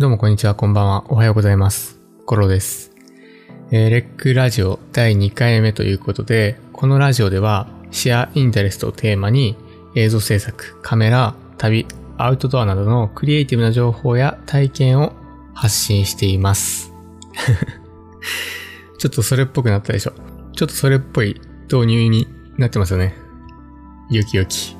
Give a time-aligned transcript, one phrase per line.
[0.00, 1.04] どうもこんにちは、こんばんは。
[1.12, 2.00] おはようございます。
[2.24, 2.90] コロです。
[3.70, 9.58] えーレックラジオ第2回目ということで、このラジオではシェアインタレストをテーマに
[9.94, 15.12] 映像制作、カメラ、旅、アウトドアなどのクリエイティブな情報や体験を
[15.52, 16.94] 発信しています。
[18.96, 20.14] ちょっとそれっぽくなったでしょ。
[20.54, 22.26] ちょっとそれっぽい導入に
[22.56, 23.14] なってますよね。
[24.08, 24.74] よきよき。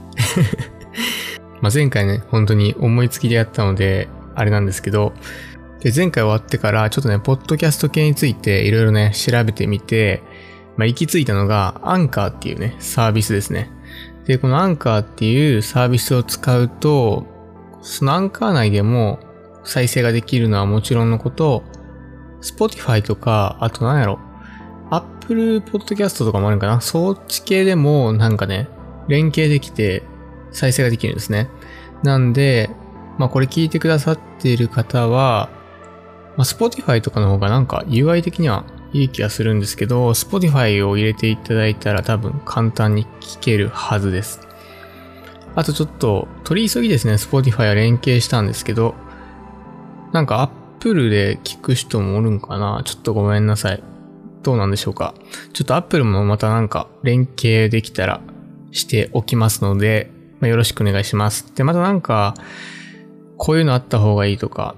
[1.60, 4.08] ま前回ね、本当に思いつきでやったので、
[4.40, 5.12] あれなんですけど、
[5.80, 10.22] で、前回終わってから、ちょっとね、ポッドキャスト系についていろいろね、調べてみて、
[10.76, 13.70] まあ、行き着いたのが、アンカーっていうね、サービスですね。
[14.24, 17.26] で、このアンカーっていうサービスを使うと、
[17.82, 19.20] そのアンカー内でも
[19.64, 21.64] 再生ができるのはもちろんのこと、
[22.40, 24.18] Spotify とか、あと何やろ、
[24.90, 26.80] Apple Podcast とかもあるんかな？
[26.80, 28.68] そっち系でもなんかね、
[29.08, 30.02] 連携できて
[30.50, 31.48] 再生ができるんですね。
[32.02, 32.70] なんで、
[33.20, 35.50] まあこれ聞いてくださっている方は、
[36.38, 44.40] まあ Spotify とかの方がなんか UI 的にはいい気がするんですけど、Spotify を入れていただいたら多分簡単に聞けるはずです。
[45.54, 48.94] あとちょっと取り急ぎですね、Spotify は連携したんですけど、
[50.12, 52.80] なんか Apple で聞く人もおるんかな？
[52.86, 53.82] ちょっとごめんなさい。
[54.42, 55.14] どうなんでしょうか？
[55.52, 58.22] ちょっと Apple もまたなんか連携できたら
[58.70, 61.54] しておきますので、まあ、よろしくお願いします。
[61.54, 62.34] で、またなんか、
[63.42, 64.76] こういうのあった方がいいとか、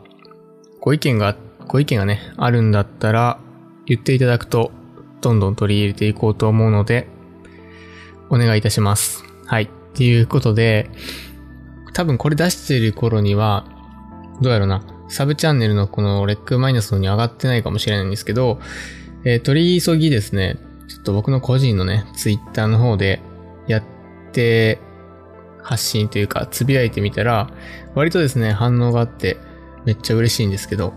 [0.80, 3.40] ご意見が、ご意見がね、あるんだったら、
[3.86, 4.70] 言っていただくと、
[5.20, 7.08] どんどん取り入れていこうと思うので、
[8.30, 9.24] お願いいたします。
[9.46, 9.64] はい。
[9.64, 10.92] っていうことで、
[11.92, 13.66] 多分これ出してる頃には、
[14.40, 18.60] どうやろな、サブチャンネルのこのレックマイナスのに上がってないかもしれないんですけど、
[19.24, 23.20] えー取り急ぎですね、ちょっと僕の個人のね、ツイッターの方で
[23.66, 23.82] やっ
[24.30, 24.78] て、
[25.62, 27.50] 発信というか、つぶやいてみたら、
[27.94, 29.38] 割とですね、反応があって、
[29.84, 30.92] めっちゃ嬉しいんですけど。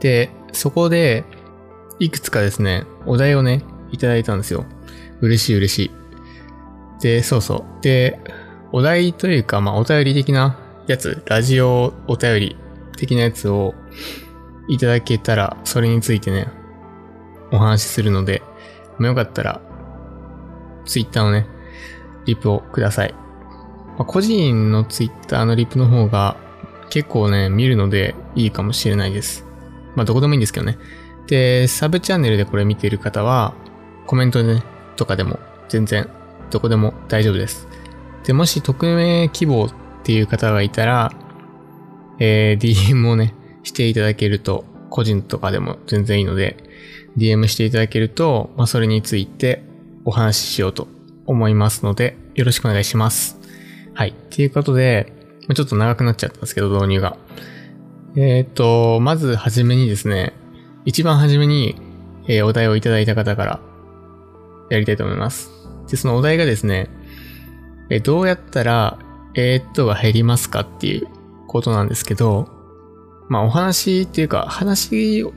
[0.00, 1.24] で、そこで、
[1.98, 4.64] いくつかですね、お題をね、いただいたんですよ。
[5.20, 5.90] 嬉しい嬉しい。
[7.00, 7.82] で、そうそう。
[7.82, 8.20] で、
[8.72, 12.56] お題というか、まあ、お便り的なやつ、ラジオお便り
[12.96, 13.74] 的なやつを
[14.68, 16.48] いただけたら、それについてね、
[17.52, 18.42] お話しするので、
[18.98, 19.60] まあ、よかったら、
[20.84, 21.46] ツイッターのね、
[22.26, 23.14] リプをください。
[23.96, 26.36] まあ個人のツイッターのリプの方が
[26.90, 29.44] 結構ね、見るのでいいかもしれないです。
[29.96, 30.78] まあどこでもいいんですけどね。
[31.26, 33.54] で、サブチャンネルでこれ見ている方は、
[34.06, 34.62] コメントでね、
[34.96, 35.38] とかでも
[35.68, 36.08] 全然
[36.50, 37.66] どこでも大丈夫です。
[38.24, 39.72] で、もし匿名希望っ
[40.02, 41.12] ていう方がいたら、
[42.18, 46.56] えー、DM をね、していただけると、個人とかでも全然いいので、
[47.16, 49.64] DM していただけると、まあそれについて
[50.04, 50.88] お話ししようと
[51.26, 53.43] 思いますので、よろしくお願いします。
[53.94, 54.10] はい。
[54.10, 55.12] っていうことで、
[55.54, 57.16] ちょっと長くなっちゃったんですけど、導入が。
[58.16, 60.32] えっ、と、まずはじめにですね、
[60.84, 61.76] 一番はじめに、
[62.26, 63.60] えーお題をいただいた方から
[64.70, 65.50] やりたいと思います。
[65.88, 66.88] で、そのお題がですね、
[67.90, 68.98] えーどうやったら、
[69.34, 71.06] えっとが減りますかっていう
[71.46, 72.48] ことなんですけど、
[73.28, 75.32] まあお話っていうか、話を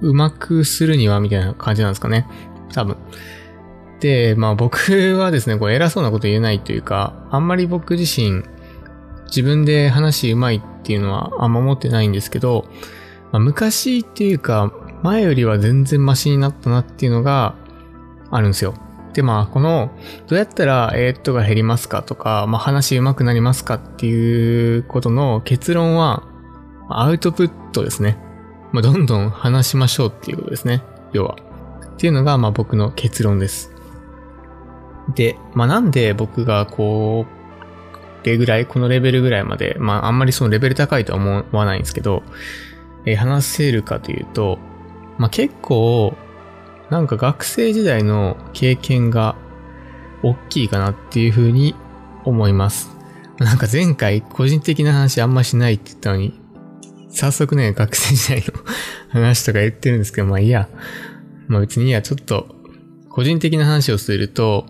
[0.00, 2.26] うまくするにはみたいな感じなんですかね。
[2.72, 2.96] 多分。
[4.00, 8.42] で、まあ僕はですね、こう偉そうなこと言えないというか、あんまり僕自身、
[9.26, 12.66] 自分で話うまいっていうのはあんま思ってないんですけど、
[13.32, 17.54] まあ、昔っていうか、前よりは全然マシになったなっていうのが
[18.30, 18.74] あるんですよ。
[19.14, 19.90] で、まあ、この、
[20.26, 26.24] どうやったら、えーっとが減りますかとか、まあ、話上手くなりますかっていうことの結論は、
[26.88, 28.18] アウトプットですね。
[28.72, 30.82] まあ、どんどん話しましょうっていうことですね。
[31.12, 31.36] 要は。
[31.94, 33.72] っていうのが、まあ、僕の結論です。
[35.14, 37.36] で、まあ、なんで僕がこう、
[38.26, 42.22] れぐらい、このレベルぐらいまで、まあ、あんまりそのレベル高いとは思わないんですけど、
[43.06, 44.58] えー話せるかというと、
[45.16, 46.14] まあ、結構、
[46.90, 49.36] なんか学生時代の経験が
[50.22, 51.74] 大きいかなっていうふうに
[52.24, 52.90] 思います。
[53.38, 56.40] なんか前回個人的な話あんましないって言ったのに、
[57.10, 58.60] 早速ね、学生時代の
[59.10, 60.68] 話とか言ってるんですけど、まあいいや。
[61.48, 62.55] まあ別にいいや、ちょっと
[63.16, 64.66] 個人的な話をすると、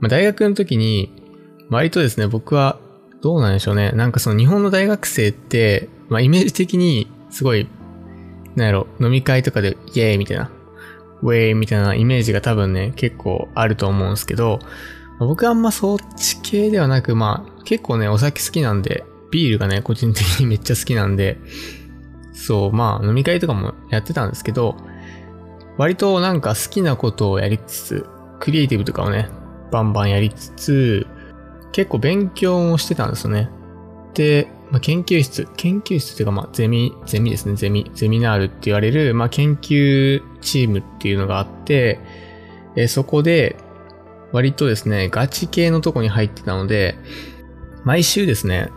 [0.00, 1.12] まあ大学の時に、
[1.68, 2.80] 割とですね、僕は
[3.20, 3.92] どうなんでしょうね。
[3.92, 7.68] なんかその日本の大学生って、まあイメージ的にすごい、
[8.56, 10.50] なんやろ、飲み会とかでイエーイみたいな、
[11.20, 14.60] ウェーイみたいなイメージが多分ね、結構あると思うんですけど、
[15.18, 21.36] まあ僕はあんまそっち系ではなく、まあ結構ね、お酒好きなんで、ビールがね、個人的にめっちゃ好きなんで、
[22.32, 24.74] そう、まあ飲み会とかもやってたんですけど、
[25.78, 28.06] 割となんか好きなことをやりつつ、
[28.40, 29.30] クリエイティブとかをね、
[29.70, 31.06] バンバンやりつつ、
[31.72, 33.48] 結構勉強もしてたんですよね。
[34.14, 42.00] で、まあ、研究室、研究室っていうか、まあ、ゼミ、ゼミですね、ゼミ、ゼミナールって言われる、まあ、研究チームっていうのがあって、
[42.76, 43.56] え、そこで、
[44.32, 46.96] 割とですね、ガチ系のとこに入ってたので、
[47.84, 48.68] 毎週ですね、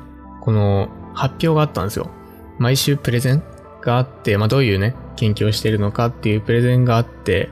[0.42, 2.10] この発表があったんですよ。
[2.58, 3.44] 毎週プレゼン
[3.82, 7.50] があって、まあ、どういうね、研究をしてるのかっていうプレゼンがあって、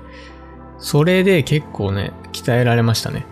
[0.77, 3.25] それで結構ね、鍛えられましたね。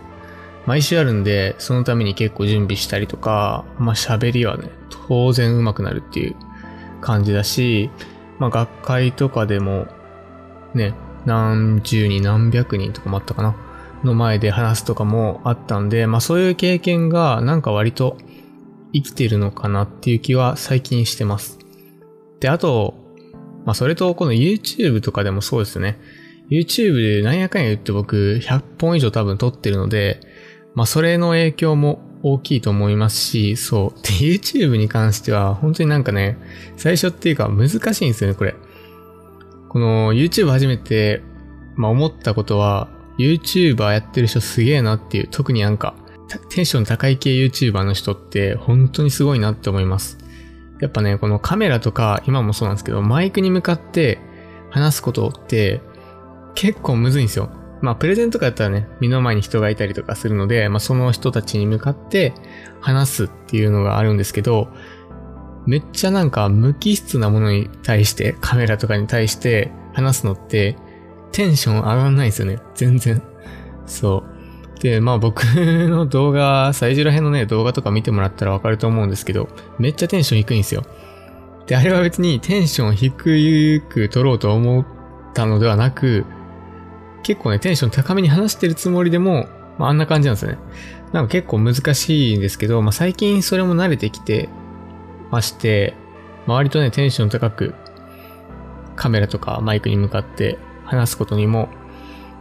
[0.66, 4.70] 毎週あるんで、そのために結構準備したりとか、まあ喋りはね、
[5.08, 6.36] 当然上手くなるっていう
[7.00, 7.90] 感じだし、
[8.38, 9.86] まあ学会とかでも、
[10.74, 10.92] ね、
[11.24, 13.56] 何十人何百人とかもあったかな
[14.04, 18.18] の前で話すとかもあったんで、まあそういう経験がなんか割と
[18.92, 21.58] 生きてるのかなっていう気は最近してます。
[22.40, 22.94] で、あと、
[23.68, 25.98] まあそれとこの YouTube とかでもそうですね。
[26.48, 30.20] YouTube でなんやかんや言って僕100本以上多分撮ってるので、
[30.74, 34.00] まあそれの影響も大きいと思いますし、そう。
[34.00, 36.38] で、YouTube に関しては本当になんかね、
[36.78, 38.54] 最初っていうか難しいんですよね、これ。
[39.68, 41.20] この YouTube 初めて、
[41.76, 42.88] まあ思ったことは、
[43.18, 45.94] YouTuber やってる人すげえなっていう、特になんか、
[46.48, 50.16] テンション高い系 YouTuber の人って本当にすごいなって思います。
[50.80, 54.18] やっぱね、このカメラとか、今もそうなんですけど、マイクに向かって
[54.70, 55.80] 話すことって
[56.54, 57.50] 結構むずいんですよ。
[57.80, 62.34] まあ、プレゼントとかやったらね、目の前に人がいたりとかするので、まあ、その人たちに向かって
[62.80, 64.68] 話すっていうのがあるんですけど、
[65.66, 70.76] めっちゃなんか無機質なものに対して、カメラとかに対して話すのって、
[71.30, 72.58] テンション上がんないんですよね。
[72.74, 73.22] 全然。
[73.86, 74.37] そう。
[74.80, 79.48] で、まあ僕の動画、最初ら辺のね、動画とか見てもらったらわかると思うんですけど、
[79.78, 80.84] めっちゃテンション低いんですよ。
[81.66, 84.86] で、あれは別にテンション低く撮ろうと思っ
[85.34, 86.24] たのではなく、
[87.22, 89.48] 結構ね、テンション高めに話してるつもりでも、
[89.78, 90.58] まあ、あんな感じなんですよね。
[91.12, 94.48] なんか結構難しいんですけど、まあ、最近それも慣れてきて
[95.30, 95.94] まして、
[96.46, 97.74] 周りとね、テンション高く
[98.96, 101.68] カメラとかマイクに向かって話すことにも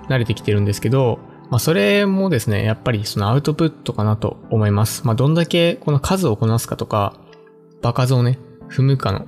[0.08, 5.06] 慣れてきてるんですけど、まあそれもですね、やっぱりそのアウトプットかなと思います。
[5.06, 7.20] まあどんだけこの数をこなすかとか、
[7.82, 8.40] 場数をね、
[8.70, 9.28] 踏むかの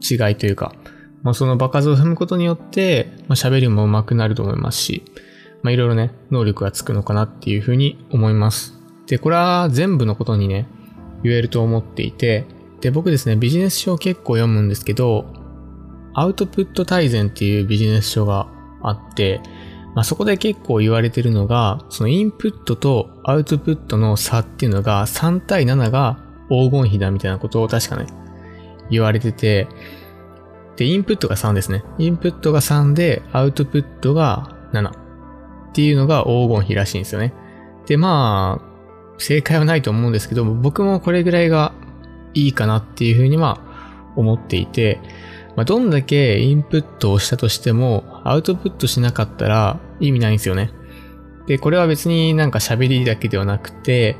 [0.00, 0.74] 違いというか、
[1.22, 5.04] まあその場数を踏むことによって、まあ喋りも上手くなると思いますし、
[5.62, 8.74] まあいろいろね、能力がつくのかなっていうふうに思います。
[9.06, 10.66] で、これは全部のことにね、
[11.22, 12.46] 言えると思っていて、
[12.80, 15.26] で、僕ですね、ビジネス書を結構読むんですけど、
[16.14, 18.48] アウトプット大全っていうビジネス書が
[18.82, 19.40] あって、
[19.98, 28.06] まあ、そこで結構言われてるのが、そのインプットとアウトプットの差っていうのが3対7が黄金比だみたいなことを確かね、
[28.90, 29.66] 言われてて、
[30.76, 31.82] で、インプットが3ですね。
[31.98, 34.92] インプットが3で、アウトプットが7っ
[35.72, 37.34] ていうのが黄金比らしいんですよね。
[37.88, 41.72] で、まあ、正解はないと思うんですけど、僕もこれぐらいが
[42.34, 43.60] いいかなっていうふうには
[44.14, 45.00] 思っていて、
[45.58, 50.70] まあ、どんだけインプットをしたとしても、アウトプットしなかったら意味ないんですよね。
[51.48, 54.16] で、これは別になんか喋りだけではなくて、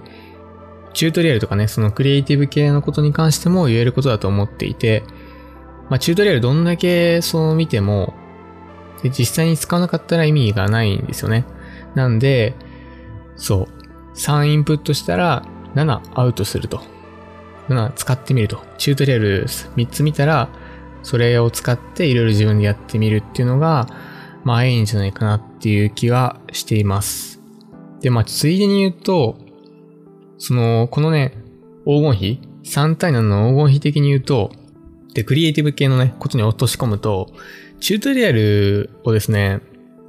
[0.94, 5.04] チュートリアルとかね、そのクリエイティブ系のことに関しても言えることだと思っていて、
[5.88, 8.14] まあ、チュートリアルどんだけそう見ても、
[9.04, 11.44] で実際に使わなかったら意味がないんですよね。
[11.94, 12.56] なんで、
[13.36, 15.44] そう、3インプットしたら
[15.76, 16.82] 7アウトすると。
[17.68, 18.64] 7使ってみると。
[18.76, 20.48] チュートリアル3つ見たら
[21.02, 23.86] それを使っていろいろ自分でやってみるっていうのが、
[24.44, 27.40] まあいいんじゃないかなっていう気はしています。
[28.00, 29.36] で、まあついでに言うと、
[30.38, 31.34] その、このね、
[31.84, 34.52] 黄金比 ?3 対7の黄金比的に言うと、
[35.14, 37.32] で、クリエイティブ系のね、ことに落とし込むと、
[37.80, 39.60] チュートリアルをですね、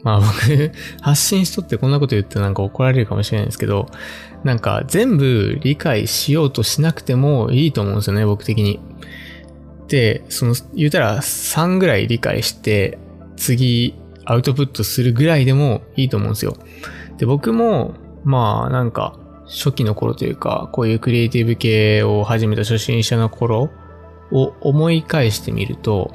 [0.03, 3.88] まあ僕、 発信しとってこんなこと言ってなんか怒られるかもしれないんですけど、
[4.43, 8.79] なんか全部理解しようとしなくてもいいと思うんですよね、僕的に。、
[10.29, 12.98] その、言うたら3ぐらい理解して、
[13.36, 16.55] 次、アウトプットするぐらいでもいいと思うんですよ。
[17.17, 19.17] で、僕も、まあ、なんか、
[19.48, 23.72] 初期の頃というか、こういうクリエイティブ系を始めた初心者の頃
[24.31, 26.13] を思い返してみると、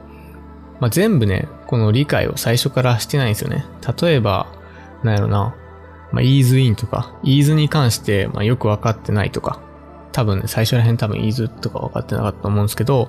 [0.80, 3.66] まあ、全部ね、この理解を最初からしてないんですよね。
[4.00, 4.46] 例えば、
[5.02, 5.56] なんやろな、
[6.12, 9.60] まあ、イーズインとか、イーズに関して、まあ、よくわかってないとか、
[10.14, 13.08] 多分ね、最初ら辺多分イーズとか分かってなかったと思うんですけど、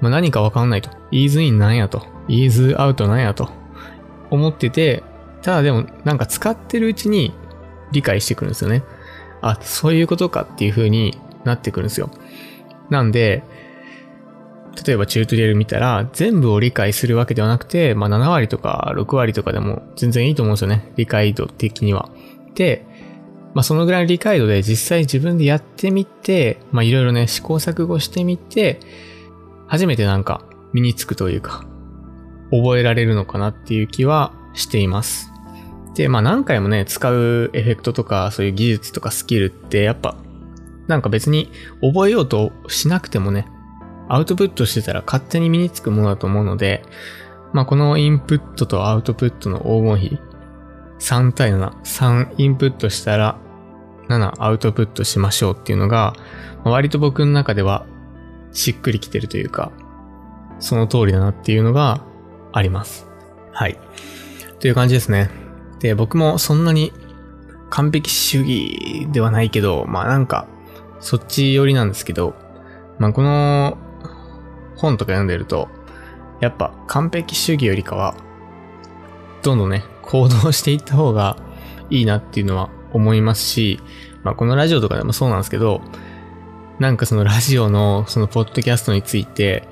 [0.00, 0.90] まあ、何か分かんないと。
[1.10, 2.06] イーズインなんやと。
[2.28, 3.50] イーズアウトなんやと。
[4.30, 5.02] 思ってて、
[5.42, 7.34] ただでもなんか使ってるうちに
[7.90, 8.84] 理解してくるんですよね。
[9.42, 12.08] あ、そういうことかっていう風になってくるんですよ。
[12.88, 13.42] なんで、
[14.86, 20.92] 例えばチュートリアル見たら全部を理解するわけではなくて、まあ7割とか6割とかでも全然いいと思うんですよね。
[20.94, 22.08] 理解度的には。
[22.54, 22.86] で、
[23.54, 28.80] まあそのぐらいの理解度で実際自分でやってみて、まあいろいろね試行錯誤してみて、
[29.66, 30.42] 初めてなんか
[30.72, 31.64] 身につくというか、
[32.50, 35.30] 覚えられるのかなっていう気はしています。
[35.94, 40.16] で、まあ何回もね、使うエフェクトとかそういう技術とかスキルってやっぱ、
[40.88, 43.46] なんか別に覚えようとしなくてもね、
[44.08, 46.82] アウトプットしてたら勝手に身につくものだと思うので、
[47.52, 50.18] まあこのインプットとアウトプットの黄金比、
[50.98, 53.38] 3対7、3インプットしたら
[54.08, 56.14] 7アウトプットしましょうっていうのが、
[56.64, 57.86] 割と僕の中では
[58.52, 59.72] しっくりきてるというか、
[60.58, 62.02] その通りだなっていうのが
[62.52, 63.06] あります。
[63.52, 63.78] はい。
[64.60, 65.30] という感じですね。
[65.80, 66.92] で、僕もそんなに
[67.70, 70.46] 完璧主義ではないけど、まあなんか、
[71.00, 72.34] そっち寄りなんですけど、
[72.98, 73.76] まあこの
[74.76, 75.68] 本とか読んでると、
[76.40, 78.14] やっぱ完璧主義よりかは、
[79.42, 81.36] どんどんね、行動していった方が
[81.90, 83.80] いいなっていうのは思いますし、
[84.22, 85.82] まあこのラジオとかでもそうなんですけど、
[86.78, 89.68] なんかそのラジオのそのポッドキャストについて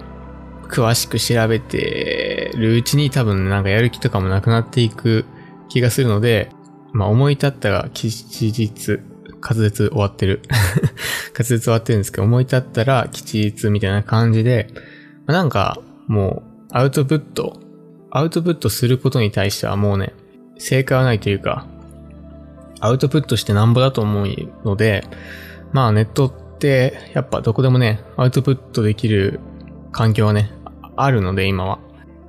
[0.69, 5.25] 詳しく調べてるうちに多分なんかやる気とかもなくなっていく
[5.69, 6.51] 気がするので、
[6.93, 9.01] まあ思い立ったが吉日、
[9.41, 10.43] 滑舌終わってる。
[11.35, 14.69] 滑舌終わってるんですけど、思い立ったら吉日みたいな感じで、
[15.27, 17.59] まあ、なんかもうアウトプット、
[18.11, 20.15] アウトプットすることに対してはもうね、
[20.59, 21.67] 正解はないというか、
[22.83, 24.27] アウトプットしてなんぼだと思う
[24.65, 25.05] ので、
[25.73, 29.39] まあネットってやっぱどこでもね、アウトプットできる
[29.93, 30.51] 環境はね、
[30.97, 31.79] あるので今は。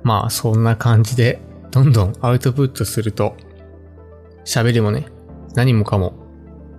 [0.04, 1.40] まあそんな感じで、
[1.72, 3.36] どんどんアウトプットすると、
[4.44, 5.06] 喋りもね、
[5.54, 6.14] 何もかも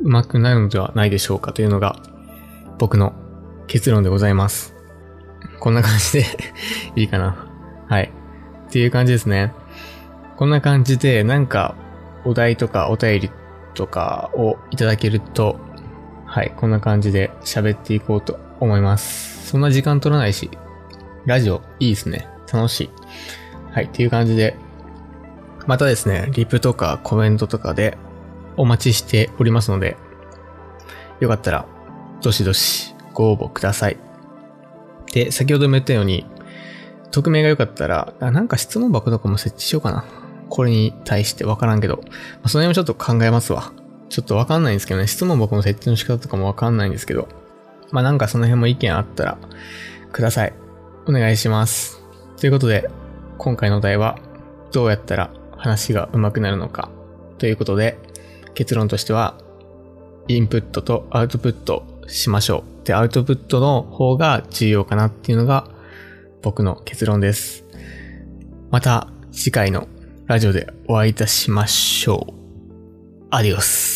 [0.02, 1.98] 上手くなるのではないでしょうかというのが
[2.80, 3.14] 僕の
[3.68, 4.74] 結論でございます。
[5.60, 6.26] こんな感じで
[6.96, 7.36] いいかな。
[7.88, 8.12] はい。
[8.70, 9.54] っていう感じですね。
[10.38, 11.76] こんな感じでなんか
[12.24, 13.32] お題とかお便り
[13.76, 15.60] とかをいただけると、
[16.26, 19.50] はい、こんな感じで喋っていこうと思います。
[19.50, 20.50] そんな時間取らないし、
[21.26, 22.28] ラジオいいですね。
[22.52, 22.90] 楽しい。
[23.72, 24.56] はい、っていう感じで、
[25.68, 27.98] またですね、リプとかコメントとかで
[28.58, 29.98] お待ちしておりますので、
[31.20, 31.66] よかったら、
[32.22, 33.98] どしどしご応募ください。
[35.14, 36.26] で、先ほども言ったように、
[37.12, 40.06] 匿名が良かったら、なんか質問箱とかも設置しようかな。
[40.50, 42.02] これに対してわからんけど、ま
[42.44, 43.74] あ、その辺もちょっと考えますわ。
[44.10, 47.28] ちょっとわかんないんですけどね、質問箱の設置の仕方とかもわかんないんですけど、
[47.92, 49.38] まあなんかその辺も意見あったら、
[50.12, 50.54] ください。
[51.08, 52.02] お願いします。
[52.38, 52.90] ということで、
[53.38, 54.18] 今回のお題は、
[54.72, 56.90] どうやったら話が上手くなるのか。
[57.38, 57.98] ということで、
[58.54, 59.38] 結論としては、
[60.28, 62.88] インプットとアウトプットしましょう。
[62.88, 65.68] で、アウトプットの方が重要かなっていうのが
[66.42, 67.66] 僕の結論です。
[68.72, 69.88] また次回の
[70.28, 72.34] ラジオでお会いいたしましょう。
[73.30, 73.95] アディオス。